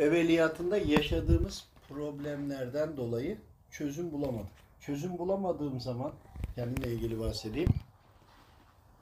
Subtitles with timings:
[0.00, 3.38] evveliyatında yaşadığımız problemlerden dolayı
[3.70, 4.50] çözüm bulamadık.
[4.80, 6.12] Çözüm bulamadığım zaman
[6.54, 7.68] kendimle ilgili bahsedeyim.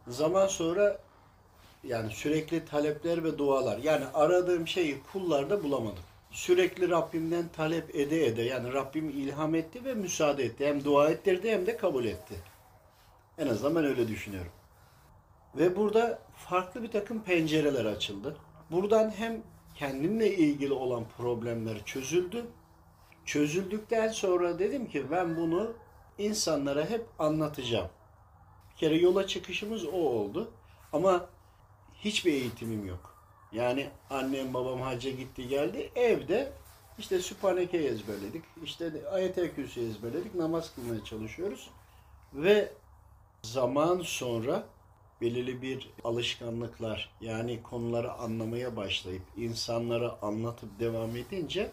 [0.09, 0.99] Zaman sonra
[1.85, 3.79] yani sürekli talepler ve dualar.
[3.79, 6.03] Yani aradığım şeyi kullarda bulamadım.
[6.31, 10.67] Sürekli Rabbimden talep ede ede yani Rabbim ilham etti ve müsaade etti.
[10.67, 12.35] Hem dua ettirdi hem de kabul etti.
[13.39, 14.53] En azından ben öyle düşünüyorum.
[15.57, 18.37] Ve burada farklı bir takım pencereler açıldı.
[18.71, 19.43] Buradan hem
[19.79, 22.47] kendimle ilgili olan problemler çözüldü.
[23.25, 25.73] Çözüldükten sonra dedim ki ben bunu
[26.19, 27.89] insanlara hep anlatacağım.
[28.73, 30.51] Bir kere yola çıkışımız o oldu.
[30.93, 31.27] Ama
[31.95, 33.15] hiçbir eğitimim yok.
[33.53, 35.91] Yani annem babam hacca gitti geldi.
[35.95, 36.53] Evde
[36.99, 38.45] işte Sübhaneke ezberledik.
[38.65, 40.35] İşte ayet-el kürsü ezberledik.
[40.35, 41.71] Namaz kılmaya çalışıyoruz.
[42.35, 42.73] Ve
[43.43, 44.67] zaman sonra
[45.21, 51.71] belirli bir alışkanlıklar yani konuları anlamaya başlayıp insanlara anlatıp devam edince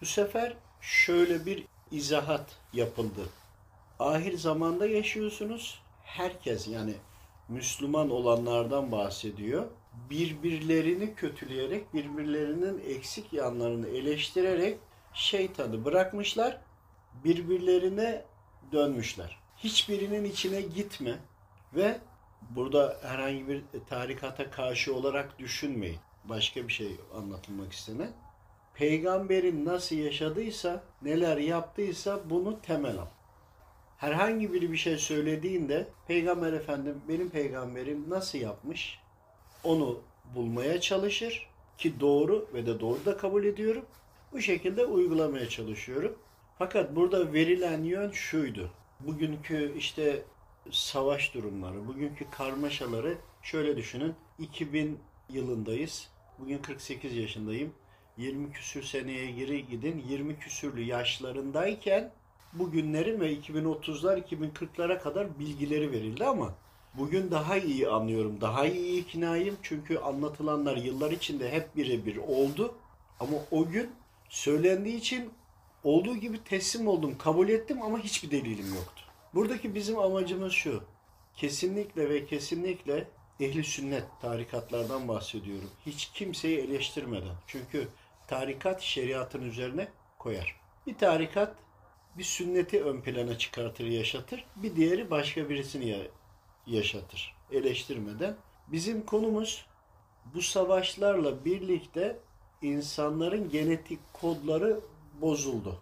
[0.00, 3.28] bu sefer şöyle bir izahat yapıldı.
[3.98, 5.82] Ahir zamanda yaşıyorsunuz.
[6.04, 6.94] Herkes yani
[7.48, 9.66] Müslüman olanlardan bahsediyor.
[10.10, 14.78] Birbirlerini kötüleyerek, birbirlerinin eksik yanlarını eleştirerek
[15.14, 16.58] şeytanı bırakmışlar.
[17.24, 18.24] Birbirlerine
[18.72, 19.38] dönmüşler.
[19.56, 21.18] Hiçbirinin içine gitme
[21.74, 22.00] ve
[22.50, 25.98] burada herhangi bir tarikata karşı olarak düşünmeyin.
[26.24, 28.12] Başka bir şey anlatılmak istenen.
[28.74, 33.06] Peygamberin nasıl yaşadıysa, neler yaptıysa bunu temel al.
[33.98, 38.98] Herhangi biri bir şey söylediğinde Peygamber Efendim benim peygamberim nasıl yapmış
[39.64, 40.00] onu
[40.34, 43.84] bulmaya çalışır ki doğru ve de doğru da kabul ediyorum.
[44.32, 46.18] Bu şekilde uygulamaya çalışıyorum.
[46.58, 48.70] Fakat burada verilen yön şuydu.
[49.00, 50.22] Bugünkü işte
[50.70, 54.14] savaş durumları, bugünkü karmaşaları şöyle düşünün.
[54.38, 54.98] 2000
[55.30, 56.08] yılındayız.
[56.38, 57.72] Bugün 48 yaşındayım.
[58.16, 60.04] 20 küsür seneye geri gidin.
[60.08, 62.12] 20 küsürlü yaşlarındayken
[62.52, 66.54] bugünlerin ve 2030'lar 2040'lara kadar bilgileri verildi ama
[66.94, 68.40] bugün daha iyi anlıyorum.
[68.40, 72.74] Daha iyi iknayım çünkü anlatılanlar yıllar içinde hep birebir oldu.
[73.20, 73.90] Ama o gün
[74.28, 75.30] söylendiği için
[75.84, 79.05] olduğu gibi teslim oldum, kabul ettim ama hiçbir delilim yoktu.
[79.34, 80.82] Buradaki bizim amacımız şu.
[81.36, 83.08] Kesinlikle ve kesinlikle
[83.40, 85.70] ehli sünnet tarikatlardan bahsediyorum.
[85.86, 87.34] Hiç kimseyi eleştirmeden.
[87.46, 87.88] Çünkü
[88.28, 89.88] tarikat şeriatın üzerine
[90.18, 90.60] koyar.
[90.86, 91.54] Bir tarikat
[92.18, 94.44] bir sünneti ön plana çıkartır, yaşatır.
[94.56, 96.06] Bir diğeri başka birisini ya-
[96.66, 97.34] yaşatır.
[97.52, 98.36] Eleştirmeden.
[98.68, 99.66] Bizim konumuz
[100.34, 102.18] bu savaşlarla birlikte
[102.62, 104.80] insanların genetik kodları
[105.20, 105.80] bozuldu.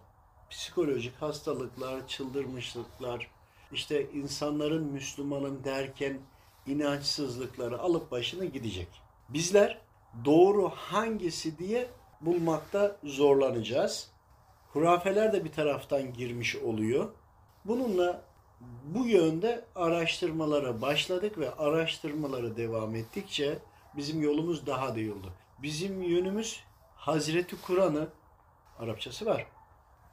[0.49, 3.29] Psikolojik hastalıklar, çıldırmışlıklar,
[3.75, 6.19] işte insanların Müslümanın derken
[6.67, 8.87] inançsızlıkları alıp başını gidecek.
[9.29, 9.81] Bizler
[10.25, 11.87] doğru hangisi diye
[12.21, 14.11] bulmakta zorlanacağız.
[14.73, 17.09] Hurafeler de bir taraftan girmiş oluyor.
[17.65, 18.21] Bununla
[18.85, 23.57] bu yönde araştırmalara başladık ve araştırmalara devam ettikçe
[23.97, 25.33] bizim yolumuz daha da oldu.
[25.61, 26.63] Bizim yönümüz
[26.95, 28.07] Hazreti Kur'an'ı
[28.79, 29.47] Arapçası var,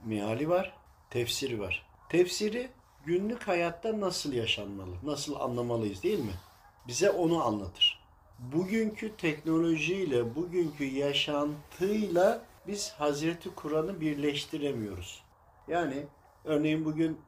[0.05, 0.75] meali var,
[1.11, 1.87] tefsiri var.
[2.09, 2.71] Tefsiri
[3.05, 6.35] günlük hayatta nasıl yaşanmalı, nasıl anlamalıyız değil mi?
[6.89, 8.03] Bize onu anlatır.
[8.39, 15.23] Bugünkü teknolojiyle, bugünkü yaşantıyla biz Hazreti Kur'an'ı birleştiremiyoruz.
[15.69, 16.07] Yani
[16.45, 17.19] örneğin bugün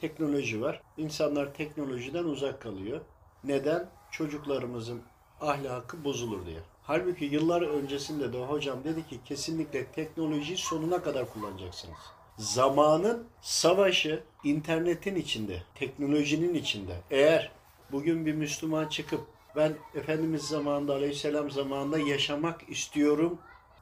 [0.00, 0.82] teknoloji var.
[0.96, 3.00] İnsanlar teknolojiden uzak kalıyor.
[3.44, 3.88] Neden?
[4.10, 5.02] Çocuklarımızın
[5.40, 6.60] ahlakı bozulur diye.
[6.82, 11.98] Halbuki yıllar öncesinde de hocam dedi ki kesinlikle teknolojiyi sonuna kadar kullanacaksınız.
[12.38, 16.96] Zamanın savaşı internetin içinde, teknolojinin içinde.
[17.10, 17.50] Eğer
[17.92, 19.20] bugün bir Müslüman çıkıp
[19.56, 23.38] ben Efendimiz zamanında aleyhisselam zamanında yaşamak istiyorum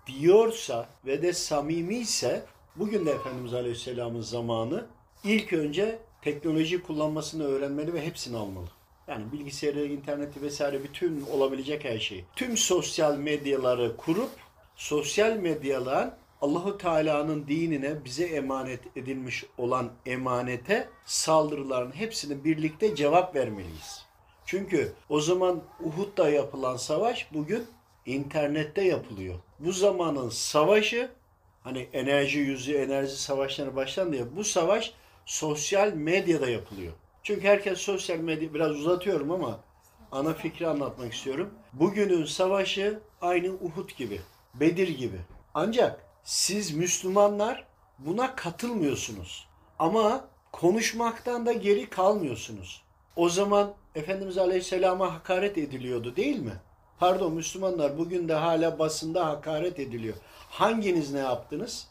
[0.06, 2.44] diyorsa ve de samimi ise
[2.76, 4.86] bugün de Efendimiz Aleyhisselam'ın zamanı
[5.24, 8.68] ilk önce teknoloji kullanmasını öğrenmeli ve hepsini almalı.
[9.08, 12.24] Yani bilgisayarı, interneti vesaire bütün olabilecek her şeyi.
[12.36, 14.30] Tüm sosyal medyaları kurup
[14.76, 24.06] sosyal medyalan Allahu Teala'nın dinine bize emanet edilmiş olan emanete saldırıların hepsini birlikte cevap vermeliyiz.
[24.46, 27.66] Çünkü o zaman Uhud'da yapılan savaş bugün
[28.06, 29.34] internette yapılıyor.
[29.58, 31.10] Bu zamanın savaşı
[31.64, 34.94] hani enerji yüzü enerji savaşları başlandı ya bu savaş
[35.26, 36.92] sosyal medyada yapılıyor.
[37.22, 39.60] Çünkü herkes sosyal medya biraz uzatıyorum ama
[40.12, 41.50] ana fikri anlatmak istiyorum.
[41.72, 44.20] Bugünün savaşı aynı Uhud gibi,
[44.54, 45.18] Bedir gibi.
[45.54, 47.64] Ancak siz Müslümanlar
[47.98, 49.46] buna katılmıyorsunuz.
[49.78, 52.82] Ama konuşmaktan da geri kalmıyorsunuz.
[53.16, 56.52] O zaman Efendimiz Aleyhisselam'a hakaret ediliyordu değil mi?
[56.98, 60.16] Pardon Müslümanlar bugün de hala basında hakaret ediliyor.
[60.50, 61.86] Hanginiz ne yaptınız?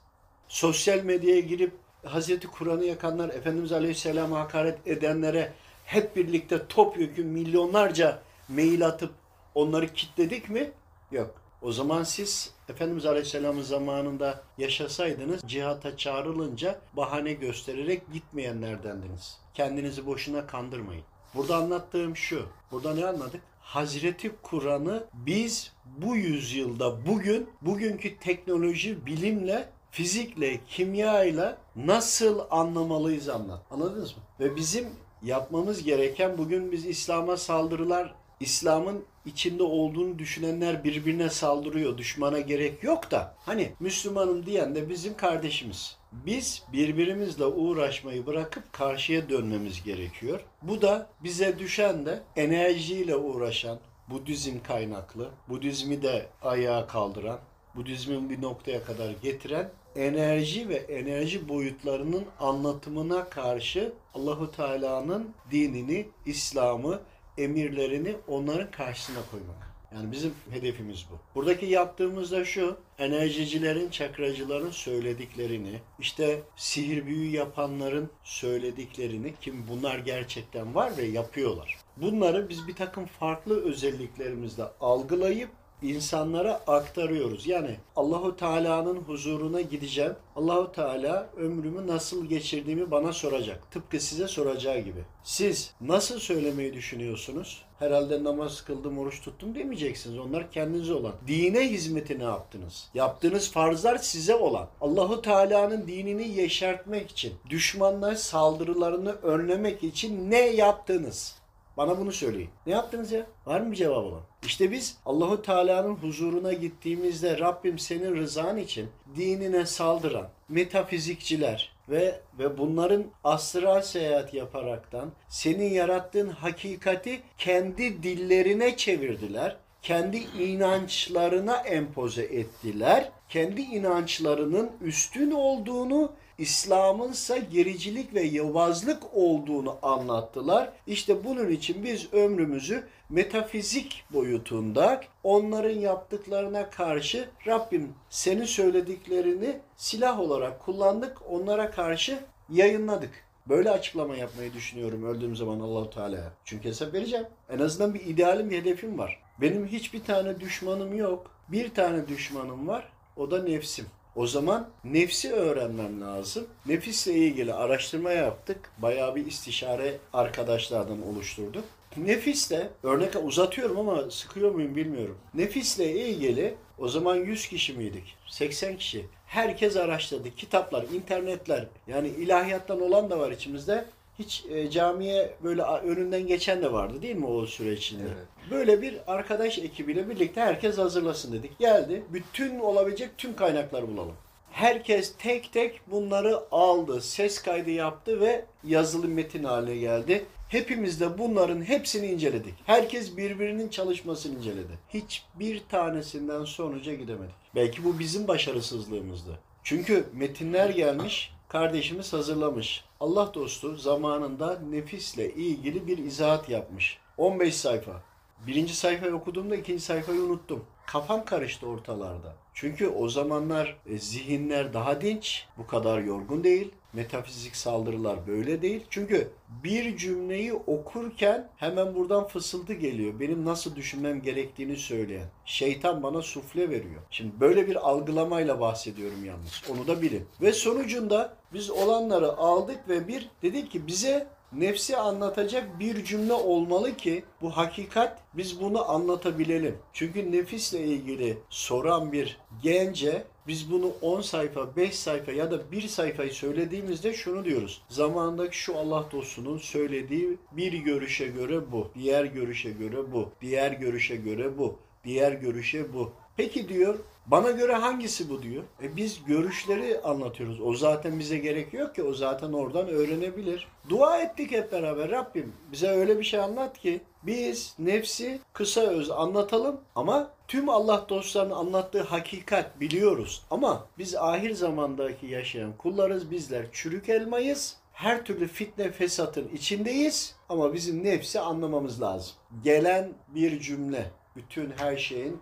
[0.48, 1.74] Sosyal medyaya girip
[2.06, 5.54] Hazreti Kur'an'ı yakanlar, Efendimiz Aleyhisselam'a hakaret edenlere
[5.86, 9.14] hep birlikte topyekun milyonlarca mail atıp
[9.56, 10.72] onları kitledik mi?
[11.12, 11.49] Yok.
[11.62, 19.38] O zaman siz Efendimiz Aleyhisselam'ın zamanında yaşasaydınız cihata çağrılınca bahane göstererek gitmeyenlerdendiniz.
[19.54, 21.04] Kendinizi boşuna kandırmayın.
[21.36, 22.46] Burada anlattığım şu.
[22.72, 23.42] Burada ne anladık?
[23.62, 33.62] Hazreti Kur'an'ı biz bu yüzyılda bugün bugünkü teknoloji, bilimle, fizikle, kimyayla nasıl anlamalıyız anlat.
[33.72, 34.24] Anladınız mı?
[34.40, 34.88] Ve bizim
[35.22, 41.98] yapmamız gereken bugün biz İslam'a saldırılar, İslam'ın içinde olduğunu düşünenler birbirine saldırıyor.
[41.98, 43.36] Düşmana gerek yok da.
[43.40, 45.98] Hani Müslümanım diyen de bizim kardeşimiz.
[46.12, 50.40] Biz birbirimizle uğraşmayı bırakıp karşıya dönmemiz gerekiyor.
[50.62, 57.40] Bu da bize düşen de enerjiyle uğraşan, Budizm kaynaklı, Budizmi de ayağa kaldıran,
[57.76, 67.00] Budizmin bir noktaya kadar getiren enerji ve enerji boyutlarının anlatımına karşı Allahu Teala'nın dinini, İslam'ı,
[67.40, 69.70] emirlerini onların karşısına koymak.
[69.96, 71.18] Yani bizim hedefimiz bu.
[71.36, 80.76] Buradaki yaptığımız da şu, enerjicilerin, çakracıların söylediklerini, işte sihir büyü yapanların söylediklerini, kim bunlar gerçekten
[80.76, 81.78] var ve yapıyorlar.
[81.98, 85.50] Bunları biz bir takım farklı özelliklerimizle algılayıp
[85.82, 87.48] insanlara aktarıyoruz.
[87.48, 90.14] Yani Allahu Teala'nın huzuruna gideceğim.
[90.36, 93.72] Allahu Teala ömrümü nasıl geçirdiğimi bana soracak.
[93.72, 95.04] Tıpkı size soracağı gibi.
[95.24, 97.66] Siz nasıl söylemeyi düşünüyorsunuz?
[97.80, 100.20] Herhalde namaz kıldım, oruç tuttum demeyeceksiniz.
[100.20, 101.14] Onlar kendinize olan.
[101.28, 102.90] Dine hizmeti ne yaptınız?
[102.94, 104.68] Yaptığınız farzlar size olan.
[104.82, 111.36] Allahu Teala'nın dinini yeşertmek için, düşmanlar saldırılarını önlemek için ne yaptınız?
[111.78, 112.50] Bana bunu söyleyin.
[112.66, 113.26] Ne yaptınız ya?
[113.46, 114.22] Var mı cevap olan?
[114.46, 122.58] İşte biz Allahu Teala'nın huzuruna gittiğimizde Rabbim senin rızan için dinine saldıran metafizikçiler ve ve
[122.58, 129.58] bunların astral seyahat yaparaktan senin yarattığın hakikati kendi dillerine çevirdiler.
[129.82, 133.10] Kendi inançlarına empoze ettiler.
[133.30, 140.74] Kendi inançlarının üstün olduğunu İslam'ınsa gericilik ve yobazlık olduğunu anlattılar.
[140.88, 150.60] İşte bunun için biz ömrümüzü metafizik boyutunda onların yaptıklarına karşı Rabbim senin söylediklerini silah olarak
[150.60, 151.18] kullandık.
[151.30, 152.20] Onlara karşı
[152.50, 153.12] yayınladık.
[153.50, 156.34] Böyle açıklama yapmayı düşünüyorum öldüğüm zaman Allahu Teala'ya.
[156.46, 157.26] Çünkü hesap vereceğim.
[157.50, 159.24] En azından bir idealim, bir hedefim var.
[159.42, 161.32] Benim hiçbir tane düşmanım yok.
[161.48, 162.90] Bir tane düşmanım var.
[163.18, 163.86] O da nefsim.
[164.16, 166.48] O zaman nefsi öğrenmem lazım.
[166.66, 168.72] Nefisle ilgili araştırma yaptık.
[168.78, 171.64] Bayağı bir istişare arkadaşlardan oluşturduk.
[171.98, 175.18] Nefisle, örnek uzatıyorum ama sıkıyor muyum bilmiyorum.
[175.34, 178.16] Nefisle ilgili o zaman 100 kişi miydik?
[178.28, 179.06] 80 kişi.
[179.28, 180.36] Herkes araştırdı.
[180.36, 183.86] Kitaplar, internetler yani ilahiyattan olan da var içimizde.
[184.20, 188.04] Hiç e, camiye böyle önünden geçen de vardı değil mi o süre içinde?
[188.04, 188.52] Evet.
[188.52, 191.60] Böyle bir arkadaş ekibiyle birlikte herkes hazırlasın dedik.
[191.60, 192.04] Geldi.
[192.14, 194.16] Bütün olabilecek tüm kaynakları bulalım.
[194.52, 200.26] Herkes tek tek bunları aldı, ses kaydı yaptı ve yazılı metin haline geldi.
[200.50, 202.54] Hepimiz de bunların hepsini inceledik.
[202.66, 204.80] Herkes birbirinin çalışmasını inceledi.
[204.90, 207.36] Hiçbir tanesinden sonuca gidemedik.
[207.56, 209.40] Belki bu bizim başarısızlığımızdı.
[209.64, 212.84] Çünkü metinler gelmiş, kardeşimiz hazırlamış.
[213.00, 216.98] Allah dostu zamanında nefisle ilgili bir izahat yapmış.
[217.18, 218.02] 15 sayfa.
[218.48, 220.66] Birinci sayfayı okuduğumda ikinci sayfayı unuttum.
[220.86, 222.36] Kafam karıştı ortalarda.
[222.54, 226.72] Çünkü o zamanlar e, zihinler daha dinç, bu kadar yorgun değil.
[226.94, 228.86] Metafizik saldırılar böyle değil.
[228.90, 229.32] Çünkü
[229.64, 233.20] bir cümleyi okurken hemen buradan fısıltı geliyor.
[233.20, 235.28] Benim nasıl düşünmem gerektiğini söyleyen.
[235.46, 237.02] Şeytan bana sufle veriyor.
[237.12, 239.62] Şimdi böyle bir algılamayla bahsediyorum yalnız.
[239.70, 240.26] Onu da bilin.
[240.42, 246.98] Ve sonucunda biz olanları aldık ve bir dedik ki bize nefsi anlatacak bir cümle olmalı
[246.98, 249.78] ki bu hakikat biz bunu anlatabilelim.
[249.94, 255.82] Çünkü nefisle ilgili soran bir gence biz bunu 10 sayfa, 5 sayfa ya da 1
[255.82, 257.82] sayfayı söylediğimizde şunu diyoruz.
[257.90, 264.16] Zamanındaki şu Allah dostunun söylediği bir görüşe göre bu, diğer görüşe göre bu, diğer görüşe
[264.16, 266.12] göre bu, diğer görüşe bu.
[266.38, 267.00] Peki diyor
[267.32, 268.64] bana göre hangisi bu diyor.
[268.84, 270.62] E biz görüşleri anlatıyoruz.
[270.62, 272.04] O zaten bize gerek yok ki.
[272.04, 273.68] O zaten oradan öğrenebilir.
[273.90, 275.12] Dua ettik hep beraber.
[275.12, 281.06] Rabbim bize öyle bir şey anlat ki biz nefsi kısa öz anlatalım ama tüm Allah
[281.10, 283.44] dostlarının anlattığı hakikat biliyoruz.
[283.52, 286.32] Ama biz ahir zamandaki yaşayan kullarız.
[286.32, 287.78] Bizler çürük elmayız.
[287.94, 292.34] Her türlü fitne fesatın içindeyiz ama bizim nefsi anlamamız lazım.
[292.64, 295.40] Gelen bir cümle bütün her şeyin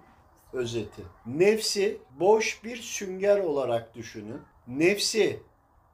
[0.53, 1.01] özeti.
[1.25, 4.41] Nefsi boş bir sünger olarak düşünün.
[4.67, 5.39] Nefsi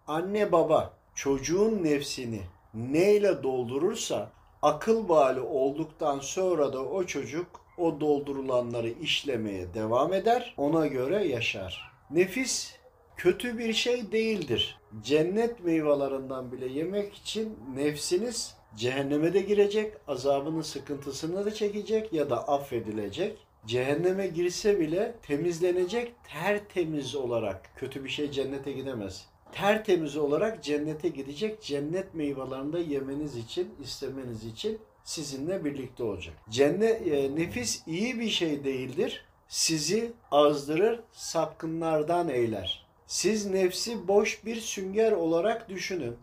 [0.08, 2.42] anne baba çocuğun nefsini
[2.74, 4.32] neyle doldurursa
[4.62, 10.54] akıl bali olduktan sonra da o çocuk o doldurulanları işlemeye devam eder.
[10.58, 11.92] Ona göre yaşar.
[12.12, 12.76] Nefis
[13.18, 14.80] kötü bir şey değildir.
[15.04, 22.48] Cennet meyvelerinden bile yemek için nefsiniz cehenneme de girecek, azabının sıkıntısını da çekecek ya da
[22.48, 23.38] affedilecek.
[23.66, 27.70] Cehenneme girse bile temizlenecek tertemiz olarak.
[27.76, 29.26] Kötü bir şey cennete gidemez.
[29.52, 31.62] Tertemiz olarak cennete gidecek.
[31.62, 36.36] Cennet meyvelerini de yemeniz için, istemeniz için sizinle birlikte olacak.
[36.50, 39.26] Cennet e, nefis iyi bir şey değildir.
[39.48, 42.86] Sizi azdırır, sapkınlardan eyler.
[43.08, 46.18] Siz nefsi boş bir sünger olarak düşünün.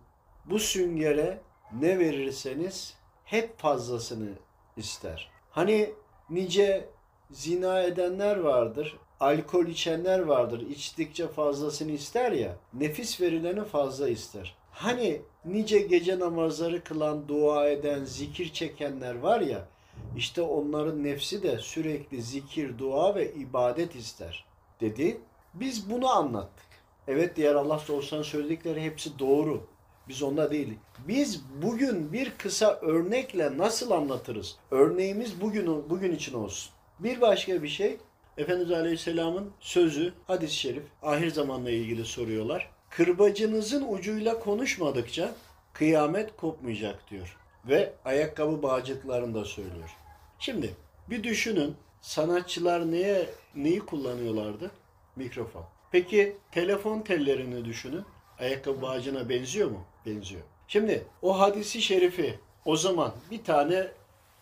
[0.44, 1.40] Bu süngere
[1.80, 2.94] ne verirseniz
[3.24, 4.30] hep fazlasını
[4.76, 5.30] ister.
[5.50, 5.90] Hani
[6.30, 6.88] nice
[7.32, 10.60] zina edenler vardır, alkol içenler vardır.
[10.60, 12.56] İçtikçe fazlasını ister ya.
[12.74, 14.54] Nefis verileni fazla ister.
[14.70, 19.68] Hani nice gece namazları kılan, dua eden, zikir çekenler var ya.
[20.16, 24.44] İşte onların nefsi de sürekli zikir, dua ve ibadet ister
[24.80, 25.20] dedi.
[25.54, 26.66] Biz bunu anlattık.
[27.08, 29.66] Evet diğer Allah dostlarının söyledikleri hepsi doğru.
[30.08, 30.76] Biz onda değiliz.
[31.08, 34.56] Biz bugün bir kısa örnekle nasıl anlatırız?
[34.70, 36.72] Örneğimiz bugün bugün için olsun.
[37.02, 37.96] Bir başka bir şey
[38.36, 42.70] Efendimiz Aleyhisselam'ın sözü hadis-i şerif ahir zamanla ilgili soruyorlar.
[42.90, 45.34] Kırbacınızın ucuyla konuşmadıkça
[45.72, 47.36] kıyamet kopmayacak diyor.
[47.68, 49.96] Ve ayakkabı bağcıklarını da söylüyor.
[50.38, 50.70] Şimdi
[51.10, 54.70] bir düşünün sanatçılar neye neyi kullanıyorlardı?
[55.16, 55.64] Mikrofon.
[55.92, 58.04] Peki telefon tellerini düşünün.
[58.38, 59.84] Ayakkabı bağcına benziyor mu?
[60.06, 60.42] Benziyor.
[60.68, 63.88] Şimdi o hadisi şerifi o zaman bir tane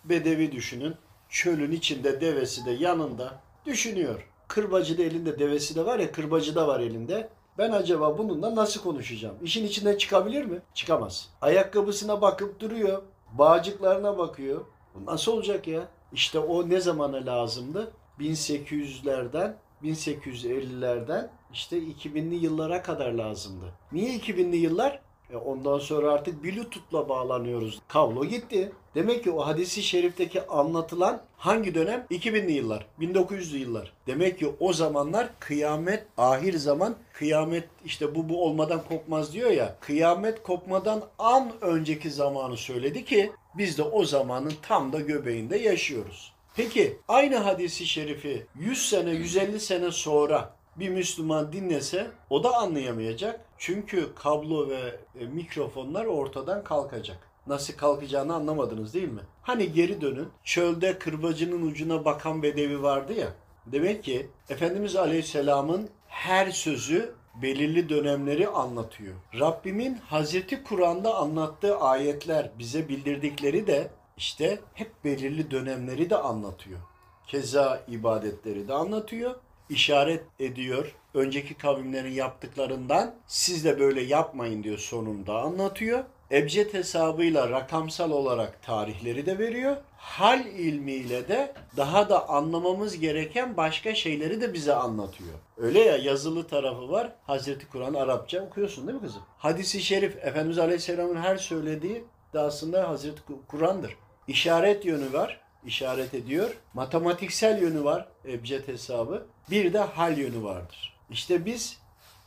[0.04, 0.94] bedevi düşünün.
[1.28, 4.28] Çölün içinde devesi de yanında düşünüyor.
[4.48, 7.28] Kırbacı da elinde devesi de var ya kırbacı da var elinde.
[7.58, 9.36] Ben acaba bununla nasıl konuşacağım?
[9.42, 10.62] İşin içinden çıkabilir mi?
[10.74, 11.28] Çıkamaz.
[11.40, 13.02] Ayakkabısına bakıp duruyor.
[13.32, 14.64] Bağcıklarına bakıyor.
[14.94, 15.88] Bu nasıl olacak ya?
[16.12, 17.92] İşte o ne zamana lazımdı?
[18.20, 23.64] 1800'lerden 1850'lerden işte 2000'li yıllara kadar lazımdı.
[23.92, 25.00] Niye 2000'li yıllar?
[25.32, 27.80] E ondan sonra artık Bluetooth'la bağlanıyoruz.
[27.88, 28.72] Kablo gitti.
[28.94, 32.06] Demek ki o hadisi şerifteki anlatılan hangi dönem?
[32.10, 33.92] 2000'li yıllar, 1900'lü yıllar.
[34.06, 39.76] Demek ki o zamanlar kıyamet, ahir zaman kıyamet işte bu bu olmadan kopmaz diyor ya.
[39.80, 46.32] Kıyamet kopmadan an önceki zamanı söyledi ki biz de o zamanın tam da göbeğinde yaşıyoruz.
[46.56, 53.47] Peki aynı hadisi şerifi 100 sene 150 sene sonra bir Müslüman dinlese o da anlayamayacak.
[53.58, 57.18] Çünkü kablo ve e, mikrofonlar ortadan kalkacak.
[57.46, 59.20] Nasıl kalkacağını anlamadınız değil mi?
[59.42, 60.28] Hani geri dönün.
[60.44, 63.28] Çölde kırbacının ucuna bakan bedevi vardı ya.
[63.66, 69.14] Demek ki Efendimiz Aleyhisselam'ın her sözü belirli dönemleri anlatıyor.
[69.40, 76.80] Rabbimin Hazreti Kur'an'da anlattığı ayetler bize bildirdikleri de işte hep belirli dönemleri de anlatıyor.
[77.26, 79.34] Keza ibadetleri de anlatıyor
[79.70, 80.94] işaret ediyor.
[81.14, 86.04] Önceki kavimlerin yaptıklarından siz de böyle yapmayın diyor sonunda anlatıyor.
[86.30, 89.76] Ebced hesabıyla rakamsal olarak tarihleri de veriyor.
[89.96, 95.34] Hal ilmiyle de daha da anlamamız gereken başka şeyleri de bize anlatıyor.
[95.56, 97.12] Öyle ya yazılı tarafı var.
[97.26, 99.22] Hazreti Kur'an Arapça okuyorsun değil mi kızım?
[99.38, 103.96] Hadisi şerif Efendimiz Aleyhisselam'ın her söylediği de aslında Hazreti Kur'an'dır.
[104.28, 106.56] İşaret yönü var işaret ediyor.
[106.74, 109.26] Matematiksel yönü var ebced hesabı.
[109.50, 110.96] Bir de hal yönü vardır.
[111.10, 111.78] İşte biz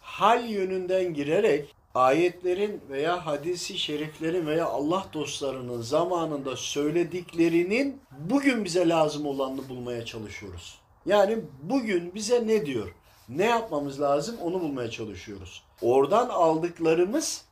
[0.01, 9.25] hal yönünden girerek ayetlerin veya hadisi şeriflerin veya Allah dostlarının zamanında söylediklerinin bugün bize lazım
[9.25, 10.77] olanını bulmaya çalışıyoruz.
[11.05, 12.95] Yani bugün bize ne diyor?
[13.29, 15.63] Ne yapmamız lazım onu bulmaya çalışıyoruz.
[15.81, 17.45] Oradan aldıklarımız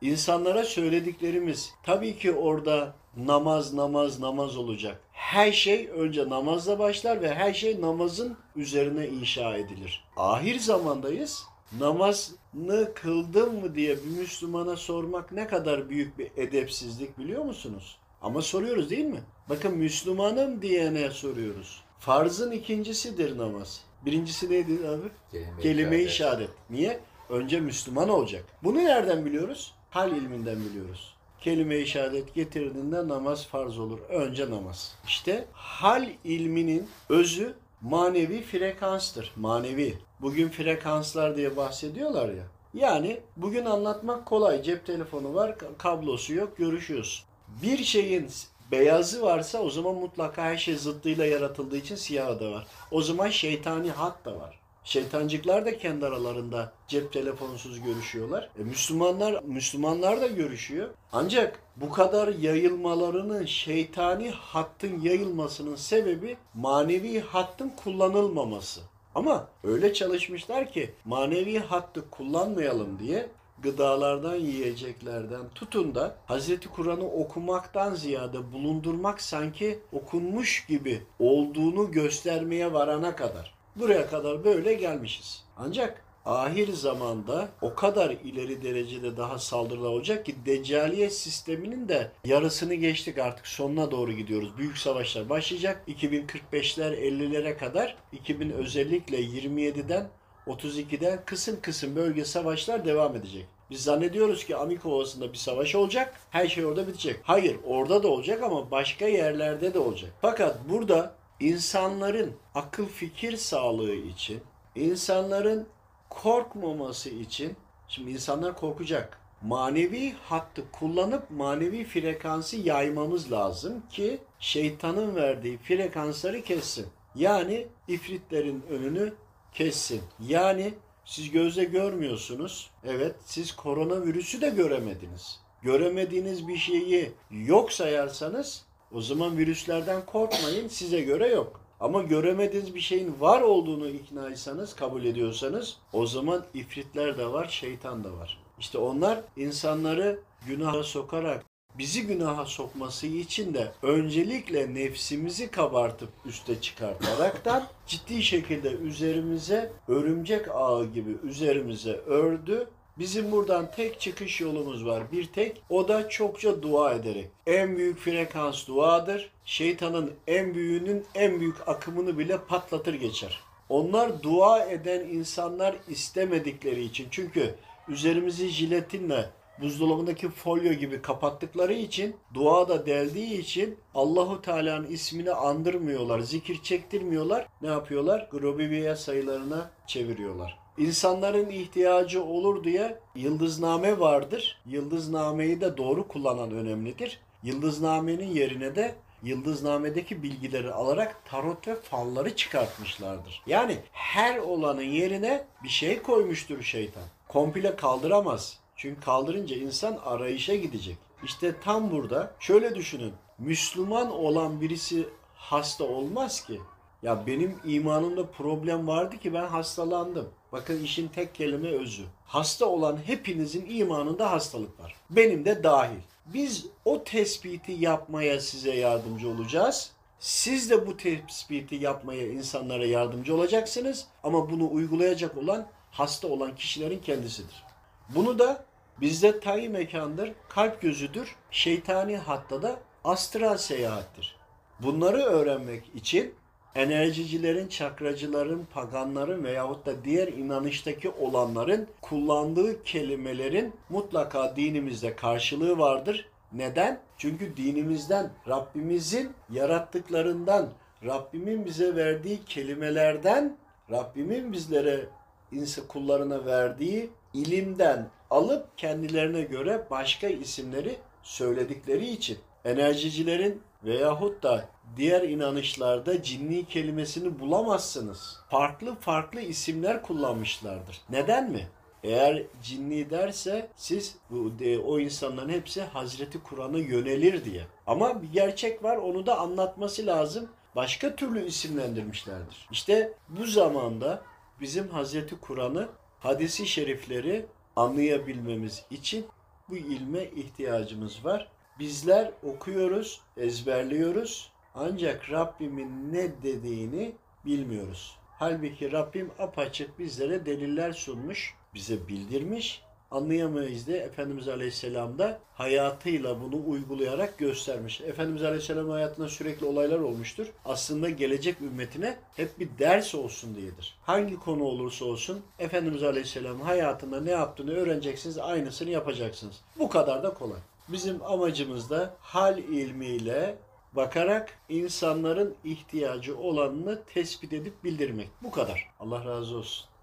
[0.00, 1.72] insanlara söylediklerimiz.
[1.82, 5.00] Tabii ki orada namaz namaz namaz olacak.
[5.22, 10.04] Her şey önce namazla başlar ve her şey namazın üzerine inşa edilir.
[10.16, 11.44] Ahir zamandayız.
[11.78, 17.98] Namazını kıldın mı diye bir Müslümana sormak ne kadar büyük bir edepsizlik biliyor musunuz?
[18.22, 19.20] Ama soruyoruz değil mi?
[19.48, 21.82] Bakın Müslümanım diyene soruyoruz.
[21.98, 23.80] Farzın ikincisidir namaz.
[24.06, 25.08] Birincisi neydi abi?
[25.32, 26.10] Kelime, Kelime işaret.
[26.10, 26.50] işaret.
[26.70, 27.00] Niye?
[27.30, 28.44] Önce Müslüman olacak.
[28.64, 29.74] Bunu nereden biliyoruz?
[29.90, 31.11] Hal ilminden biliyoruz
[31.42, 33.98] kelime-i şehadet getirdiğinde namaz farz olur.
[34.08, 34.94] Önce namaz.
[35.06, 39.32] İşte hal ilminin özü manevi frekanstır.
[39.36, 39.98] Manevi.
[40.20, 42.44] Bugün frekanslar diye bahsediyorlar ya.
[42.74, 44.62] Yani bugün anlatmak kolay.
[44.62, 47.24] Cep telefonu var, kablosu yok, görüşüyorsun.
[47.62, 48.28] Bir şeyin
[48.72, 52.66] beyazı varsa o zaman mutlaka her şey zıttıyla yaratıldığı için siyahı da var.
[52.90, 54.61] O zaman şeytani hat da var.
[54.84, 58.50] Şeytancıklar da kendi aralarında cep telefonsuz görüşüyorlar.
[58.58, 60.88] E, Müslümanlar Müslümanlar da görüşüyor.
[61.12, 68.80] Ancak bu kadar yayılmalarının şeytani hattın yayılmasının sebebi manevi hattın kullanılmaması.
[69.14, 73.28] Ama öyle çalışmışlar ki manevi hattı kullanmayalım diye
[73.62, 83.16] gıdalardan, yiyeceklerden tutun da Hazreti Kur'an'ı okumaktan ziyade bulundurmak sanki okunmuş gibi olduğunu göstermeye varana
[83.16, 83.54] kadar.
[83.76, 85.44] Buraya kadar böyle gelmişiz.
[85.56, 92.74] Ancak ahir zamanda o kadar ileri derecede daha saldırılar olacak ki Deccaliye sisteminin de yarısını
[92.74, 94.58] geçtik artık sonuna doğru gidiyoruz.
[94.58, 95.84] Büyük savaşlar başlayacak.
[95.88, 100.08] 2045'ler 50'lere kadar 2000 özellikle 27'den
[100.46, 103.46] 32'den kısım kısım bölge savaşlar devam edecek.
[103.70, 106.14] Biz zannediyoruz ki Amik Ovası'nda bir savaş olacak.
[106.30, 107.20] Her şey orada bitecek.
[107.22, 110.10] Hayır orada da olacak ama başka yerlerde de olacak.
[110.20, 114.40] Fakat burada insanların akıl fikir sağlığı için,
[114.74, 115.66] insanların
[116.10, 117.56] korkmaması için,
[117.88, 119.18] şimdi insanlar korkacak.
[119.42, 126.86] Manevi hattı kullanıp manevi frekansı yaymamız lazım ki şeytanın verdiği frekansları kessin.
[127.14, 129.14] Yani ifritlerin önünü
[129.52, 130.02] kessin.
[130.20, 132.70] Yani siz gözle görmüyorsunuz.
[132.84, 135.40] Evet siz koronavirüsü de göremediniz.
[135.62, 141.60] Göremediğiniz bir şeyi yok sayarsanız o zaman virüslerden korkmayın size göre yok.
[141.80, 148.04] Ama göremediğiniz bir şeyin var olduğunu iknaysanız, kabul ediyorsanız o zaman ifritler de var, şeytan
[148.04, 148.38] da var.
[148.58, 151.44] İşte onlar insanları günaha sokarak
[151.78, 160.86] bizi günaha sokması için de öncelikle nefsimizi kabartıp üste çıkartaraktan ciddi şekilde üzerimize örümcek ağı
[160.86, 162.68] gibi üzerimize ördü.
[162.98, 165.02] Bizim buradan tek çıkış yolumuz var.
[165.12, 167.28] Bir tek o da çokça dua ederek.
[167.46, 169.30] En büyük frekans duadır.
[169.44, 173.40] Şeytanın en büyüğünün en büyük akımını bile patlatır geçer.
[173.68, 177.08] Onlar dua eden insanlar istemedikleri için.
[177.10, 177.54] Çünkü
[177.88, 179.30] üzerimizi jiletinle
[179.60, 187.46] buzdolabındaki folyo gibi kapattıkları için, dua da deldiği için Allahu Teala'nın ismini andırmıyorlar, zikir çektirmiyorlar.
[187.62, 188.28] Ne yapıyorlar?
[188.30, 190.61] Grobiviye sayılarına çeviriyorlar.
[190.78, 194.60] İnsanların ihtiyacı olur diye yıldızname vardır.
[194.66, 197.20] Yıldıznameyi de doğru kullanan önemlidir.
[197.42, 203.42] Yıldıznamenin yerine de yıldıznamedeki bilgileri alarak tarot ve falları çıkartmışlardır.
[203.46, 207.02] Yani her olanın yerine bir şey koymuştur şeytan.
[207.28, 208.58] Komple kaldıramaz.
[208.76, 210.96] Çünkü kaldırınca insan arayışa gidecek.
[211.24, 213.12] İşte tam burada şöyle düşünün.
[213.38, 216.60] Müslüman olan birisi hasta olmaz ki.
[217.02, 220.28] Ya benim imanımda problem vardı ki ben hastalandım.
[220.52, 222.04] Bakın işin tek kelime özü.
[222.24, 224.94] Hasta olan hepinizin imanında hastalık var.
[225.10, 226.00] Benim de dahil.
[226.26, 229.92] Biz o tespiti yapmaya size yardımcı olacağız.
[230.18, 234.06] Siz de bu tespiti yapmaya insanlara yardımcı olacaksınız.
[234.22, 237.64] Ama bunu uygulayacak olan hasta olan kişilerin kendisidir.
[238.08, 238.64] Bunu da
[239.00, 244.36] bizde tayi mekandır, kalp gözüdür, şeytani hatta da astral seyahattir.
[244.80, 246.34] Bunları öğrenmek için
[246.74, 256.28] enerjicilerin, çakracıların, paganların veyahut da diğer inanıştaki olanların kullandığı kelimelerin mutlaka dinimizde karşılığı vardır.
[256.52, 257.00] Neden?
[257.18, 260.68] Çünkü dinimizden, Rabbimizin yarattıklarından,
[261.04, 263.56] Rabbimin bize verdiği kelimelerden,
[263.90, 265.06] Rabbimin bizlere
[265.52, 275.22] insan kullarına verdiği ilimden alıp kendilerine göre başka isimleri söyledikleri için enerjicilerin veyahut da diğer
[275.22, 278.40] inanışlarda cinni kelimesini bulamazsınız.
[278.50, 281.00] Farklı farklı isimler kullanmışlardır.
[281.10, 281.68] Neden mi?
[282.04, 284.52] Eğer cinni derse siz bu
[284.86, 287.66] o insanların hepsi Hazreti Kur'an'a yönelir diye.
[287.86, 290.48] Ama bir gerçek var onu da anlatması lazım.
[290.76, 292.68] Başka türlü isimlendirmişlerdir.
[292.70, 294.22] İşte bu zamanda
[294.60, 295.88] bizim Hazreti Kur'an'ı
[296.20, 297.46] hadisi şerifleri
[297.76, 299.26] anlayabilmemiz için
[299.68, 301.48] bu ilme ihtiyacımız var.
[301.78, 307.12] Bizler okuyoruz, ezberliyoruz ancak Rabbimin ne dediğini
[307.44, 308.16] bilmiyoruz.
[308.38, 312.82] Halbuki Rabbim apaçık bizlere deliller sunmuş, bize bildirmiş.
[313.10, 318.00] Anlayamayız de Efendimiz Aleyhisselam da hayatıyla bunu uygulayarak göstermiş.
[318.00, 320.46] Efendimiz Aleyhisselam hayatında sürekli olaylar olmuştur.
[320.64, 323.98] Aslında gelecek ümmetine hep bir ders olsun diyedir.
[324.02, 329.60] Hangi konu olursa olsun Efendimiz Aleyhisselam hayatında ne yaptığını öğreneceksiniz, aynısını yapacaksınız.
[329.78, 330.58] Bu kadar da kolay.
[330.92, 333.58] Bizim amacımız da hal ilmiyle
[333.92, 338.28] bakarak insanların ihtiyacı olanını tespit edip bildirmek.
[338.42, 338.90] Bu kadar.
[339.00, 339.91] Allah razı olsun.